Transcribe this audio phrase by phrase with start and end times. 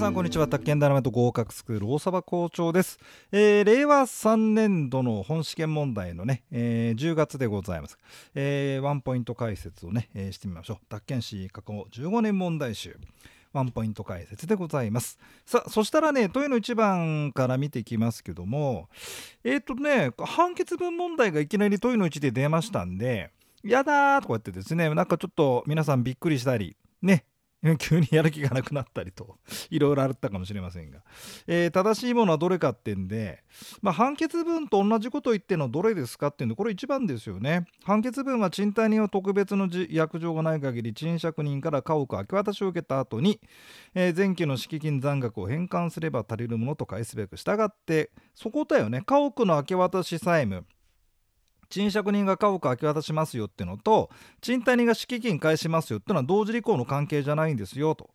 [0.00, 0.48] さんこんにちは。
[0.48, 2.98] 宅建ダイナマイト合格スクール大沢校長です、
[3.32, 7.98] えー、令和3年度の本試験問題のね、えー、10月でございます、
[8.34, 10.86] えー、ワンポイント解説をね、えー、してみましょう。
[10.88, 12.96] 宅建士過去15年問題集。
[13.52, 15.18] ワンポイント解説でございます。
[15.44, 18.88] さあそしたらね問いの1番から見ていきますけども
[19.44, 23.32] えっ、ー、とね判決文問題がいきなり問いの1で出ましたんで
[23.62, 27.24] やだーとか言ってですねなんかちょっと皆さんびっくりしたりね
[27.78, 29.36] 急にやる気がなくなったりと
[29.70, 31.02] いろいろあったかもしれませんが、
[31.46, 33.44] えー、正しいものはどれかってんで、
[33.82, 37.66] まあ、判決文と同じこと言ってのどれですかっていうんでこれ一番ですよね。
[37.84, 43.40] 判決文は賃貸人は特別の約定がない限り賃借人から家屋明け渡しを受けた後に、
[43.94, 49.02] えー、前期の敷金残額を返還すれば足りるものと返すべく従ってそこだよね。
[49.04, 50.64] 家屋の明け渡し債務。
[51.70, 54.10] 賃借人が家屋明け渡しますよってのと
[54.40, 58.10] 賃貸人が敷金返しますよっていうのは同時履行の関係じゃないんですよと。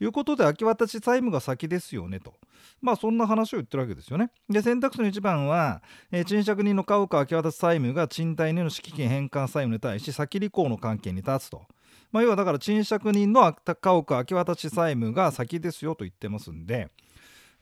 [0.00, 2.34] いうことで明け渡し債務が先ですよねと。
[2.80, 4.30] まあそんな話を言ってるわけですよね。
[4.48, 11.62] で選択肢の1番は、えー、賃借人の家屋明け渡し債務が賃貸人の敷金返還債務に対し先履行の関係に立つと。
[12.12, 16.90] まあ、要はだから賃借人の家屋明け渡し債務が先ですよと言ってますんで、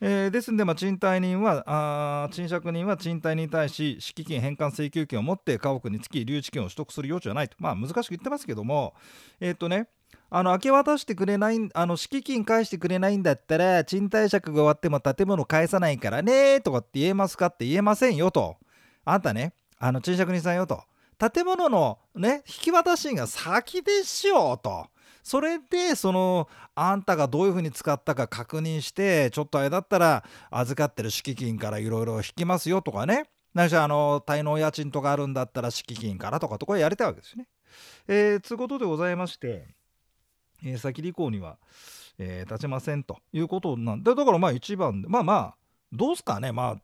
[0.00, 8.94] えー、ですので、まあ、賃貸人はあ賃借人は賃貸に対し敷金返還請求権を持って家屋につき留置権を取得する余地はないと、まあ、難しく言ってますけども
[9.41, 9.88] えっ、とね
[10.30, 18.56] あの明け渡してくれないあの敷金返してくれないんだったら賃貸借が終わっても建物返さないからねとかって言えますかって言えませんよと。
[19.04, 20.82] あんたねあの賃借人さんよと。
[21.19, 24.86] 建物のね引き渡しが先でしょうと。
[25.28, 33.28] それでそのあんたがどういうふうに使ったか確認してちょっとあれだったら預かってる敷金からいろいろ引きますよとかね。
[33.52, 37.46] 何しろあの滞納家賃とかあるんだったら敷金からとかとかやりたいわけですね。
[38.08, 39.68] えー、つうことでございまして、
[40.64, 41.58] えー、先履行には、
[42.18, 45.56] えー、立ちませんということなんでだからまあ一番まあまあ
[45.92, 46.53] どうすかね。
[46.53, 46.78] ま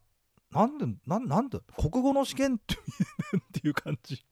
[0.53, 2.59] あなんでなんで国語の試験っ
[3.53, 4.23] ていう感じ。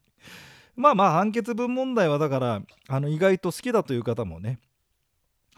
[0.77, 4.59] まあまあ判決文問題はだからあの意外と好きだという方もね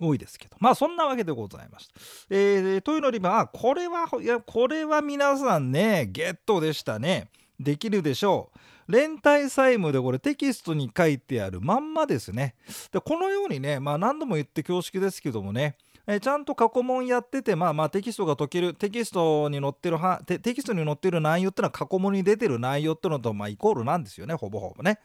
[0.01, 1.95] 多いですけどまあそんなわけでございました。
[2.31, 7.29] えー、というのにまあこれはいやこれは皆さんねゲットでしたね
[7.61, 8.59] できるでしょう。
[8.87, 12.55] 連帯債務でこれテキストに書いてあるまんまですね。
[12.93, 15.77] でこのようにねまあ何度も言って恐縮ですけどもね
[16.07, 25.01] えちゃんと過去問やっててまあまあテキストが解けるテキストに載ってるはテキストに載ってる内容ってのは過去問に出てる内容ってのとまあイコールなんですよねほぼほぼね。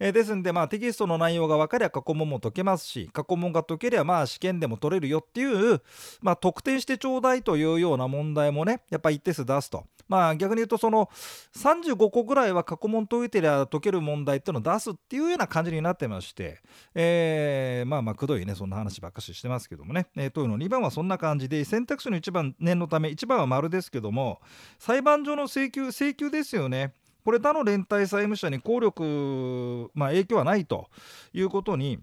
[0.00, 5.82] えですんでまあテキストの内容が分かりゃ過去問も解けますし過去問が解けりゃまあ試験でも取れるよっていう
[6.22, 9.84] まあ得点してちょうだいというような問題もねやっぱ一定数出すと。
[10.08, 11.08] まあ逆に言うとその
[11.56, 16.60] 35個ぐらいは過去問解いてりゃ解ける問題っていうのを出すっていうような感じになってまして、
[16.96, 24.40] えー、まあまあくどいねそんな話ばっかししてますけどもね、えー、というの2番はそんな感じで選択肢の1番念のため1番は丸ですけども
[24.80, 26.92] 裁判所の請求請求ですよね。
[27.24, 30.88] これ他の連帯債務者に効力、まあ、影響はないと
[31.32, 31.98] いうことに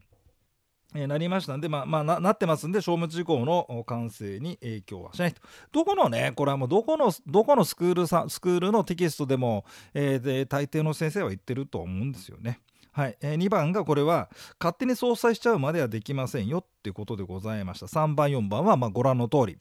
[0.95, 1.55] えー、なりました。
[1.55, 5.41] んで、まあまあな、なってますんで、消滅事項の完成に影響はしないと。
[5.71, 12.61] どこのね、これはもうどこの、どこのスクールさスクールのテキストでも、えー、で大抵の先生は言ってると思うんですよね。
[12.93, 14.29] はい、えー、2番がこれは
[14.59, 17.85] 勝手に相殺しちゃうまではできませんよっていうことでございました。
[17.85, 19.57] 3番4番はまご覧の通り。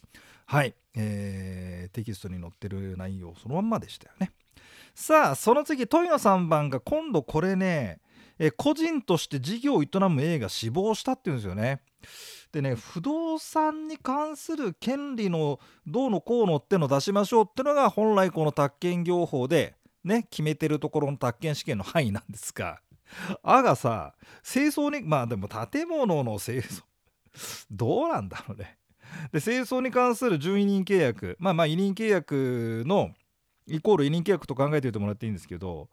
[0.47, 4.31] はい、えー、テキストに載ってる内容そのまんまでしたよね。
[4.97, 8.01] さあその次問いの3番が今度これね
[8.39, 11.83] え個人として事業を営む A が死亡したっていうんですよね。
[12.51, 22.81] でね不動産に関する権利のどうのこうのってのを出しましょうってのが本来この宅建業法でね決めてるところの宅建試験の範囲なんですが
[23.43, 26.83] 「あ」がさ清掃にまあでも建物の清掃
[27.71, 28.79] どうなんだろうね。
[29.31, 33.13] で清掃に関する準委任契約まあまあ委任契約の
[33.67, 35.89] イコール委任契約と考えておいてもらっていいんですけど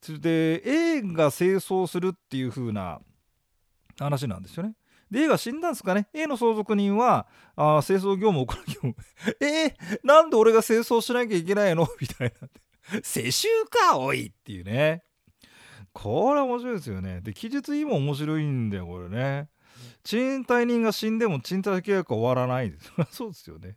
[0.00, 3.00] それで A が清掃するっていう風な
[3.98, 4.74] 話なんですよね。
[5.10, 6.08] で A が死んだんですかね。
[6.12, 8.94] A の相続人はあ清掃業務を行う業務。
[9.40, 11.86] えー、なんで俺が清掃しなきゃいけないの？
[12.00, 13.00] みたいな。
[13.02, 15.02] 世襲かおいっていうね。
[15.92, 17.20] これは面白いですよね。
[17.22, 19.48] で記述いいも面白いんだよこれね。
[20.02, 22.92] 賃貸人が死んでも賃貸契約は終わらないです。
[23.10, 23.76] そうですよね。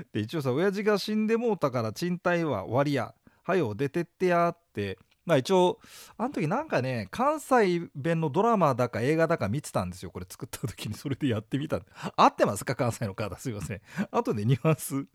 [0.12, 3.14] で一応さ親父が死んでもうたから賃貸は終わりや。
[3.42, 4.98] はよ出てってやって。
[5.24, 5.80] まあ一応
[6.16, 10.10] あの時なんかね関西弁のドラマだか映画だか見てたんですよ。
[10.10, 11.80] これ作った時にそれでやってみた
[12.16, 12.74] 合ってますか？
[12.76, 13.36] 関西の方。
[13.36, 13.80] すいません。
[14.10, 15.06] あとでニュアンス。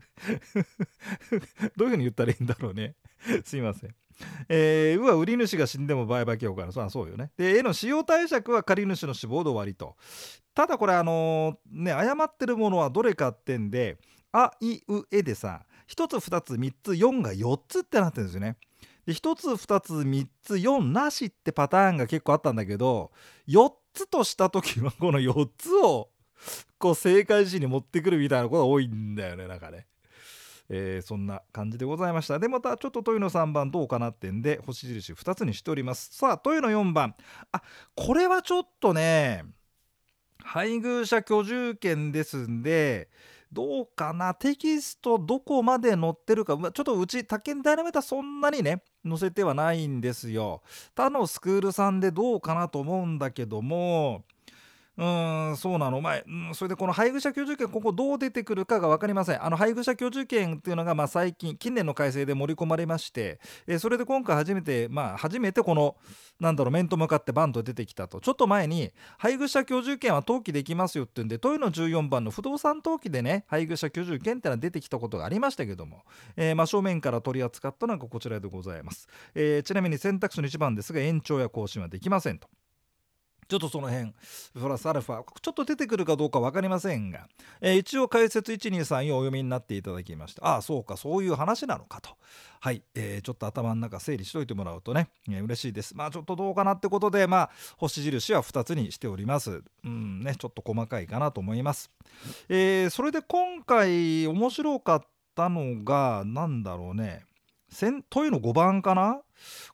[1.78, 2.96] どういうふうに言ったらいいんだろうね。
[3.46, 3.96] すいません。
[4.50, 6.72] えー、うは売り主が死んでも売買強化の。
[6.72, 7.32] そうそうよね。
[7.38, 9.96] で絵の使用貸借は借り主の死亡で終わりと。
[10.54, 13.98] ただこれあのー、ね誤ってるものはどれかってんで
[14.32, 18.58] あいうえでさ1つ2つ3つ4が4つってなってるんですよね。
[19.06, 23.12] で1つ2つ3つ4なしってパターンが結構あったんだけど
[23.48, 26.10] 4つとした時はこの4つを
[26.78, 29.88] こう正解時に持ってくるみたいなことが多いんだよねなんかね。
[30.74, 32.40] えー、そんな感じでございました。
[32.40, 36.12] でまたちょっとトイの3番どうかなってんで星印2つにしております。
[36.14, 37.14] さあトイの4番。
[37.52, 37.62] あ
[37.94, 39.44] これはちょっとね
[40.38, 43.10] 配偶者居住権ですんで
[43.52, 44.34] どうかな？
[44.34, 46.56] テキストどこまで載ってるか？
[46.56, 50.62] ちょっとうち宅建ダイナメーターそんなにね載せてはないんですよ。
[50.96, 54.24] 他のスクールさんでどうかなと思うんだけども
[55.02, 55.98] うんそうなの。
[55.98, 59.44] お前、うん、それでこの配偶者居住権ここどう出てくるかが分かりません。
[59.44, 65.96] あの配偶者居住権っていうのがまあ最近近年の改正で盛り込まれまして、えー、それで今回初めてまあ初めてこの
[66.40, 68.22] なんだろう面と向かってバンと出てきたと。
[68.22, 76.04] ちょっと前に配偶者居住権は登記できますよっていうんで問いの14番の不動産登記でね配偶者居住権ってのは出てきたことがありましたけども、
[76.36, 82.48] えー、真正面から取り扱ったのがこちらでございます、えー、ちなみに選択肢の1番ですが延長や更新はできませんと。
[83.52, 84.14] ちょっとその辺
[84.58, 87.28] プラスアルファちょっと出てくるかどうか分かりませんが、
[87.60, 92.12] えー、一応解説1234お読みになっていただきましてああそうかそういう話なのかと。
[92.62, 95.98] はい、えー、ちょっと頭の中整理しといてもらうとね、えー、嬉しいです。
[95.98, 99.62] まあちょっとどうかなってことでまあ星印は2つにしております。
[99.84, 101.92] うんねちょっと細かいかなと思います、
[102.48, 105.02] えー、それで今回面白かっ
[105.36, 107.26] たのが何だろうね。
[108.10, 109.22] 問いの5番かな？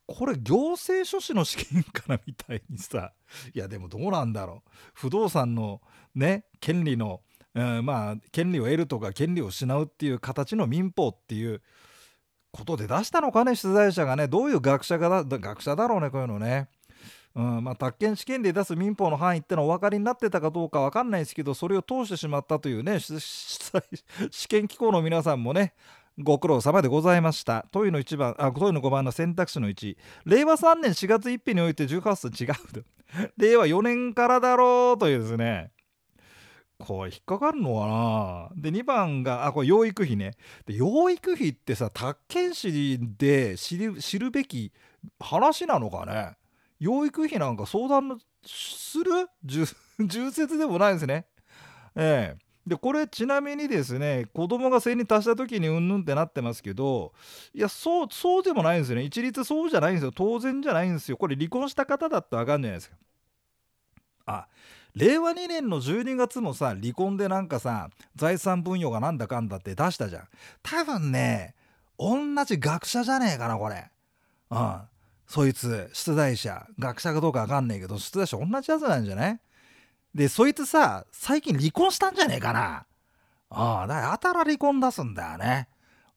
[0.06, 3.12] これ行政書士の試験かなみたいにさ。
[3.54, 4.70] いやでもどうなんだろう。
[4.94, 5.82] 不動産の
[6.16, 7.22] ね権利の、
[7.56, 11.62] うん、まあ権利を得るとか権利を失うっていう形の民法っていう
[12.52, 13.56] ことで出したのかね？
[13.56, 14.28] 出題者がね。
[14.28, 16.70] どういう学者がだ学者だろうねこういうのね。
[17.36, 22.98] うんまあ、宅建試験で出す民法の範囲ってのはお分かりになってたかどうか分かんないですけどそれを通してしまったというね
[24.32, 25.76] 試験機構の皆さんもね
[26.20, 27.68] ご苦労様でございました。
[27.72, 29.96] 問いの1番、あ、問いの5番の選択肢の1。
[30.26, 32.86] 令和3年4月1日において18歳違う。
[33.38, 35.72] 令和4年からだろうというですね。
[36.80, 37.88] これ引っかかるのか
[38.56, 38.62] な？
[38.62, 40.34] で2番があこれ養育費ね
[40.68, 44.72] で養育費ってさ宅建士で知る知るべき
[45.20, 46.36] 話なのかね？
[46.80, 49.28] 養育費なんか相談する？
[50.00, 51.26] 重説でもないですね
[51.96, 57.14] ええでこれちなみにですね子供が性に達した時にうんぬんってなってますけど
[57.54, 59.04] いやそうそうでもないんですよね。
[59.04, 60.12] 一律そうじゃないんですよ。
[60.12, 61.16] 当然じゃないんですよ。
[61.16, 62.96] これ離婚した方だって分かんじゃないですか。
[64.26, 64.48] あ
[64.96, 70.28] 令和2年の12月もさ離婚でなんかさ財産分与がなんだかんだって出したじゃん。
[70.62, 71.56] 多分ね
[71.98, 73.90] 同じ学者じゃねえかなこれ。
[74.52, 74.82] うん。
[75.26, 79.40] そいつ出題者学者かどうか分かんねえけど出題者同じやつなんじゃない？
[80.14, 82.86] でそいつさ最近離婚したんじゃねえかな。
[83.50, 85.70] ああだからあたら離婚出すんだよね。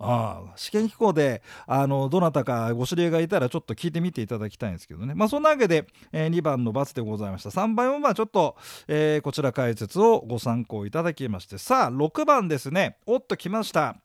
[0.02, 5.14] ああ試験機構であのどなたかご知り合いがいたらちょっと聞いてみていただきたいんですけどね。
[5.14, 7.50] まあそんなわけで、えー、2番の×でございました。
[7.50, 8.56] 3番4番ちょっと、
[8.88, 11.58] えー、こちら解説をご参考いただきまして。
[11.58, 12.96] さあ6番ですね。
[13.06, 13.96] おっと来ました、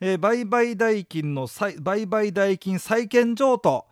[0.00, 1.46] えー、売買代金の
[1.80, 3.86] 売買代金債権譲渡。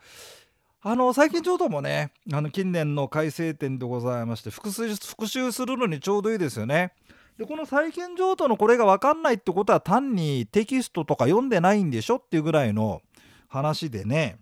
[0.83, 6.93] あの最近ちょうどもねあの近年の改正点でございまして復習復習するのにちょうどいいですよね。
[7.37, 13.03] でこの債権譲渡のこれが分かんないってことは単にテキストとか読んでないんでしょっていうぐらいの
[13.49, 14.39] 話でね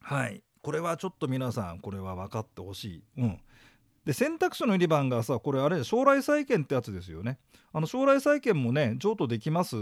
[0.00, 3.02] はいこれはちょっと皆さんこれは分かってほしい。
[3.18, 3.40] うん
[4.04, 7.38] で選択肢の2番がさこれあれ将来債権ってやつですよね。
[7.72, 9.76] あの将来債権もね譲渡できます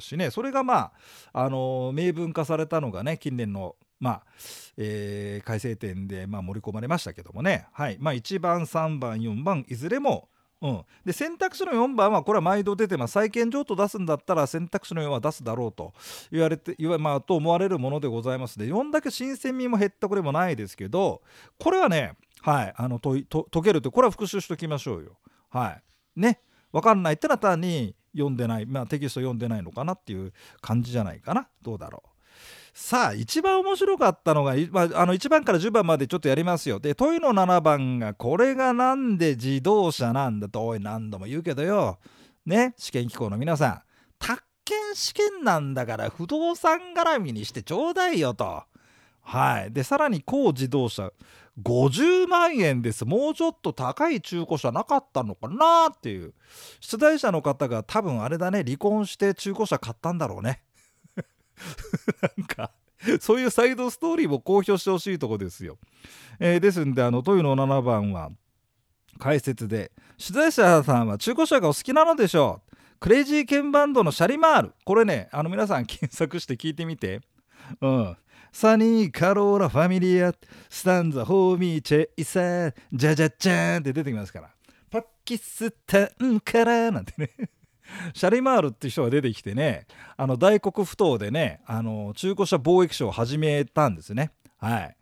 [0.00, 0.92] しねそれがま
[1.32, 3.74] ああの明文化されたのがね近年の
[4.04, 4.22] まあ、
[4.76, 7.96] えー、改正点で、まあ、盛り込まれましたけどもね、はい。
[7.98, 10.28] まあ、1番3番4番いずれも
[10.60, 13.12] うん、で選択肢の4番はこれは毎度出てます。
[13.12, 15.92] 債権譲渡出すんだったら選択肢の4は出すだろうと
[16.30, 18.58] 言われて言わ、まあ、と思われるものでございます。
[18.58, 21.20] で4だけ新鮮味も減ったこれもないですけど
[21.58, 22.74] これはねはい。
[22.76, 23.26] あの解
[23.62, 25.18] けるとこれは復習しておきましょうよ。
[25.50, 25.70] は
[26.16, 26.20] い。
[26.20, 26.40] ね。
[26.72, 30.32] 分かんないってのは単に読んでない、まあ、テキスト読んでないのかなっていう
[30.62, 31.46] 感じじゃないかな。
[31.62, 32.13] どうだろう。
[32.74, 36.80] さあ一番面白かったのが、まあ、あの1番から10番までちょっとやりますよ。
[36.80, 42.00] で問いの7番がこれがなんで自動車なんだとおい何度も言うけどよ。
[42.44, 43.82] ね試験機構の皆さん。
[44.18, 48.64] 宅建試験なんだから不動産絡みにしてちょうだいよと。
[49.20, 49.72] はい。
[49.72, 51.12] でさらに高自動車。
[51.62, 53.04] 50万円です。
[53.04, 56.34] もうちょっと高い中古車なかったのかなっていう。
[56.80, 60.64] 出題者の方が多分あれだね離婚して中古車買ったんだろうね。
[62.36, 62.70] なんか
[63.20, 65.78] そういうサイドストーリーも公表してほしいとこですよ。
[66.38, 68.30] えー、ですんであのトイの7番は
[69.18, 72.74] 解説で取材者さんは中古車がお好きなのでしょう。
[73.00, 74.72] クレイジーケンバンドのシャリマール。
[74.84, 77.20] これねあの皆さん検索して聞いてみて。
[77.80, 78.16] うん。
[78.52, 80.32] サニーカローラファミリア
[80.70, 84.50] スタンザホーミーチェイサージャジャジャーンって出てきますから。
[84.90, 87.30] パキスタンからなんてね。
[88.14, 89.86] シャリマールっていう人が出てきてね
[90.16, 94.32] あの大黒ふ頭でねあの中古車貿易商を始めたんですね。
[94.58, 94.96] はい、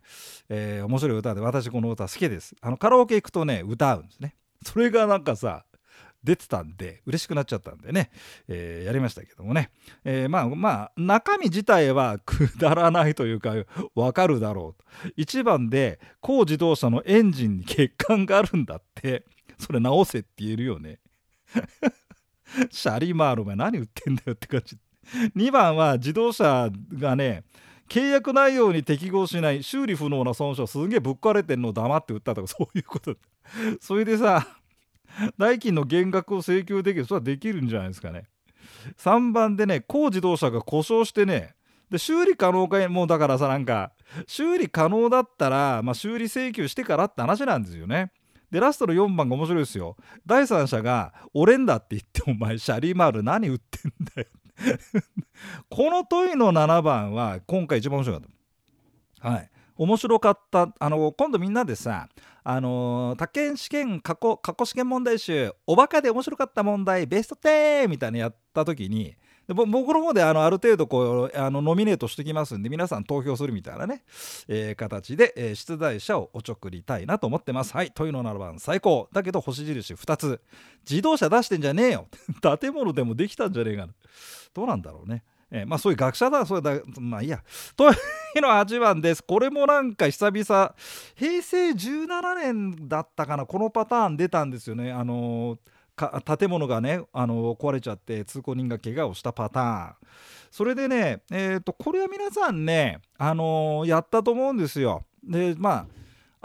[0.49, 2.55] えー、面白い歌で私この歌好きです。
[2.61, 4.35] あのカラオケ行くとね歌うんですね。
[4.63, 5.65] それがなんかさ
[6.23, 8.09] 出てたんで嬉しくなっちゃったんでね、
[8.47, 9.71] えー、やりましたけどもね、
[10.05, 13.53] えー、まあまあ中身自体は くだらないというか
[13.95, 15.13] わかるだろうと。
[15.17, 19.25] 1番で高自動車のエンジンに欠陥があるんだって。
[19.63, 20.99] それ直せって言えるよね。
[22.71, 24.77] シャリマールお前何言ってんだよって感じ。
[25.35, 27.43] 2番は自動車がね
[27.89, 33.15] 契約内容に適合しない修理不能な損傷すげえぶっ壊れてんのを黙って売ったとか そういうこと
[33.81, 34.47] それでさ
[35.37, 38.25] 代金の減額を請求できるそれはできるんじゃないですかね。
[38.97, 41.55] 3番でね高自動車が故障してね
[41.89, 43.91] で修理可能かもうだからさなんか
[44.25, 48.11] 修理可能だったら、まあ、修理請求してからって話なんですよね。
[48.53, 49.97] でラストの4番が面白いですよ。
[50.27, 54.27] 第三者が「俺んだ」って言ってお前シャリマール何売ってんだよ。
[55.71, 58.29] この問いの7番は今回一番面白かっ
[59.21, 59.29] た。
[59.29, 59.49] はい。
[59.75, 60.71] 面白かった。
[60.77, 62.07] あの今度みんなでさ
[62.43, 69.15] あの他県試験過去過去試験問題集おバカで面白かった問題ベスト10みたいなのやった時に
[69.47, 74.03] で僕の方であのある程度こうあのノミネートしてきますんで皆さん投票するみたいなね、
[74.47, 77.73] えー、形で、えー、出題者をおちょくりたいなと思ってます。
[77.73, 79.09] はい問いうの7番最高。
[79.11, 80.41] だけど星印2つ。
[80.89, 82.07] 自動車出してんじゃねえよ。
[82.59, 83.93] 建物でもできたんじゃねえかな。
[84.53, 85.23] どうなんだろうね。
[85.51, 86.45] えー、まあそういう学者だ。
[86.45, 87.43] それだまあいいや。
[87.75, 89.23] というの8番です。
[89.23, 90.75] これもなんか久々。
[91.15, 93.45] 平成17年だったかな。
[93.45, 94.91] このパターン出たんですよね。
[94.91, 99.95] あのー建物がねあの壊れちゃって通行人が怪我をしたパターン。
[100.51, 105.03] それでね、えーと、これは皆さんね、あのー、やったと思うんですよ。
[105.23, 105.85] でまあ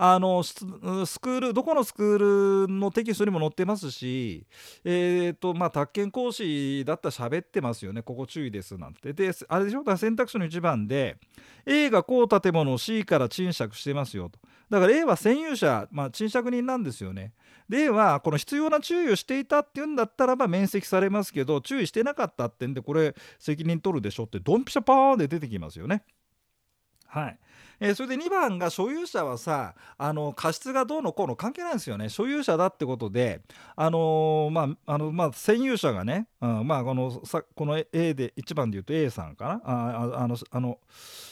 [0.01, 4.47] あのスクールどこのスクールのテキストにも載ってますし、
[4.85, 8.03] えーとまあ、宅建講師だったら喋ってますよね。
[8.03, 9.13] ここ注意ですなんて。
[9.13, 9.83] であれでしょ？
[9.83, 11.17] だ選択肢の1番で
[11.67, 14.39] A がこう建物を C から賃借してますよと。
[14.71, 17.33] だから A は占有者、まあ、賃借人なんですよね。
[17.69, 26.05] ではこの必要な注意をしていたっていうんだったらば免責されますけど注意してなかったってんでこれ責任取るでしょってドンピシャパーンで出てきますよね。
[27.09, 27.39] はい。
[27.81, 32.09] えー、それで2番が所有者はさあの過失がどうのこうの関係ないんですよね。
[32.09, 33.41] 所有者だってことで
[33.77, 39.61] あのー、まああのまあ占有者がね、うん、まあこのさこの A で1番で言うと A さんかな。
[39.65, 40.79] ああのあの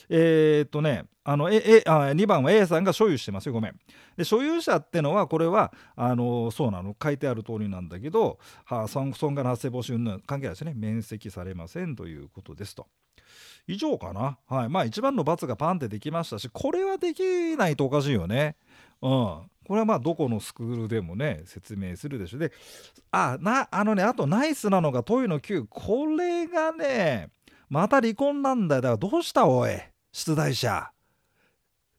[0.09, 3.53] えー、っとねあの A, あ2番は A さんが所有してますよ。
[3.53, 3.79] ごめん。
[4.17, 6.97] で所有者ってのはこれはあのそうなの。
[7.03, 10.73] 書いてある通りなんだけど、はあ、損害の発生防止云々関係ないですね。
[10.75, 12.87] 免責されませんということですと。
[13.67, 14.39] 以上かな？
[14.47, 14.69] はい。
[14.69, 18.57] まあ一番の罰がパンってできましたし、これはできないとおかしいよね。
[19.03, 19.11] うん。
[19.11, 22.39] これはまあどこのスクールでもね、説明するでしょ。
[22.39, 22.53] で、
[23.11, 25.67] あ、な、あのね、あとナイスなのがトイの9。
[25.69, 27.31] これがね、
[27.69, 28.83] また離婚なんだよ。
[28.83, 29.71] だからどうしたおい、
[30.13, 30.93] 出題者。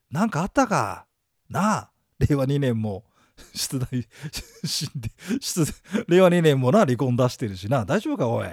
[0.10, 1.06] なんかあったか？
[1.50, 3.04] なあ、令和2年も。
[3.54, 4.08] 出題、
[4.64, 5.74] 出
[6.08, 7.86] 令和2年もな、離婚出してるしな。
[7.86, 8.48] 大丈夫か、おい。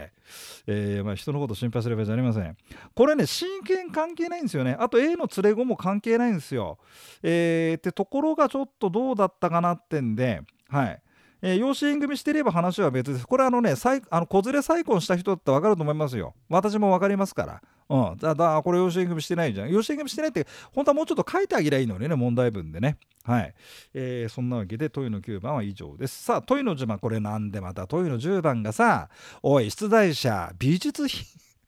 [0.66, 2.56] えー、まあ、人のこと心配すればじゃありません。
[2.94, 4.76] これね、真剣関係ないんですよね。
[4.78, 6.78] あと A の連れ子も関係ないんですよ。
[7.22, 11.02] えー、ってところがちょっとどうだったかなってんで、はい。
[11.42, 13.26] えー、養子縁組してれば話は別です。
[13.26, 13.74] これあのね、
[14.10, 16.34] あの子連れ再婚した人だって分かると思いますよ。
[16.48, 17.62] 私も分かりますから。
[17.88, 19.70] うん、だだこれ養子縁組してないじゃん。
[19.70, 22.96] 養子縁組してないって本当はもうちょっと書いてあげりゃいいのにね問題文でね。
[23.24, 23.54] はい、
[23.94, 26.24] えー、そんなわけで問いの9番は以上です。
[26.24, 26.98] さあ問いの10番。
[26.98, 29.08] これなんでまた問いの10番がさ
[29.42, 31.24] おい出題者美術品。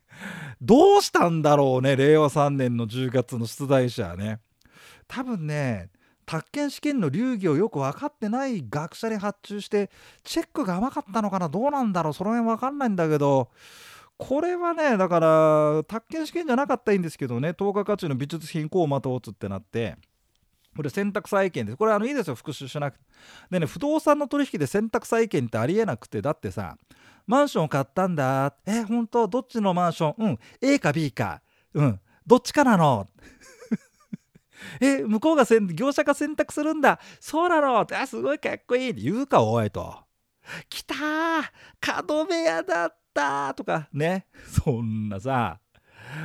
[0.60, 4.40] どうしたんだろうね令和3年の10月の出題者ね。
[5.08, 5.90] 多分ね
[6.24, 9.90] 宅建試験の流儀をよく分かってない学者に発注して
[10.24, 11.48] チェックが甘かったのかな？
[11.48, 12.12] どうなんだろう？
[12.12, 13.50] その辺分かんないんだけど。
[14.18, 19.96] これはねだから宅建試験じゃなかったらいいんですけどね10日価値の美術品こうまた打つってなって
[20.76, 21.76] これ選択債権です。
[21.78, 23.04] これあのいいですよ、復習しなくて。
[23.50, 26.76] でね、不動産の取引で選択債権ってありえなくて、だってさ、
[27.26, 28.54] マンションを買ったんだ。
[28.66, 29.26] え、本当？
[29.26, 30.14] どっちのマンション？
[30.18, 31.40] うん、A か B か。
[31.72, 33.08] うん、どっちかなの？
[34.80, 37.00] え、向こうが業者が選択するんだ。
[37.20, 37.86] そうなの？
[37.90, 39.00] あ、すごいかっこいいって。
[39.00, 40.04] 言うか、おいと。
[40.68, 41.42] 来たー
[41.80, 44.26] 角部屋だったとかね
[44.64, 45.58] そんなさ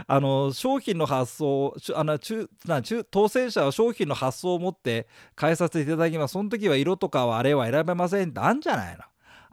[0.06, 5.08] あの商品の発送あの中な中当選者は商品の発送を持って
[5.40, 9.04] 変えさせていただきますその時は色とかはあれは選べませんってあんじゃないの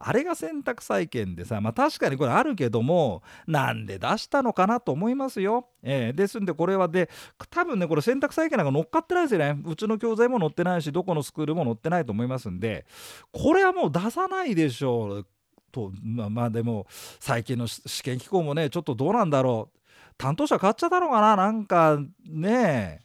[0.01, 5.67] あれが選択債権でさまあ確かにこれあるけどもなんで出したのかなと思いますよ。
[5.83, 7.11] えー、ですんでこれはで
[7.51, 9.61] 多分ねこれ選択債権なんか乗っかってないですよね。
[9.67, 12.87] うちの教材も載ってないしどこのスクールも載ってないと思いますんで
[13.33, 15.27] これはもう出さないでしょう。
[15.71, 16.87] とまあまあでも
[17.21, 19.79] 最近の試験機構もねちょっとどうなんだろう。
[20.17, 21.37] 担当者変わっちゃったのかな？
[21.37, 23.01] なんかね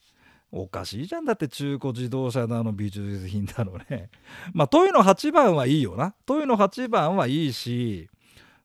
[0.51, 1.25] おかしいじゃん。
[1.25, 4.09] だって中古自動車だの美術品だのね。
[4.53, 6.15] まあトイの8番はいいよな。
[6.25, 8.09] 問いの8番はいいし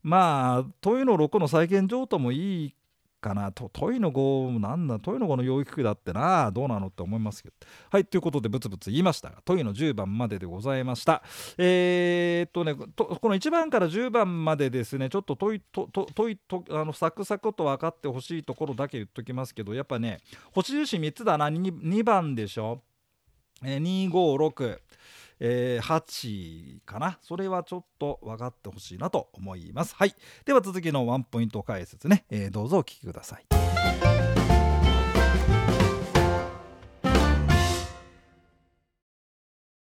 [0.02, 2.74] まあ問いの6の再現譲渡もいい
[3.20, 3.68] かなと。
[3.72, 6.50] トイの5なんだトイの5の養育だってな。
[6.50, 7.54] どうなのって思いますけど。
[7.90, 11.22] はいということでブツブツ言いましたがトイの10番まででございました。
[11.56, 20.18] えー、っとねこの1番から10番までですねちょっとトイとトイとあのサクサクと分かってほしいところだけ言っときますけどやっぱね
[20.52, 21.48] 星印3つだな。
[21.48, 22.82] 2, 2番でしょ、
[23.64, 24.78] えー、256
[25.40, 27.18] えー、8かな。
[27.22, 29.94] それはちょっと分かってほしいなと思います。
[29.94, 30.14] はい。
[30.44, 33.77] では続きのワンポイント解説ね、えー、どうぞお聞きください。